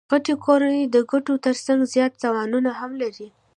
[0.11, 3.27] غټي کورنۍ د ګټو ترڅنګ زیات تاوانونه هم لري.